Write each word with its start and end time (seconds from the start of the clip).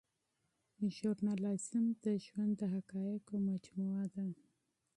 ژورنالیزم 0.95 1.85
د 2.03 2.05
ژوند 2.25 2.53
د 2.57 2.61
حقایقو 2.73 3.35
مجموعه 3.49 4.05
ده. 4.15 4.27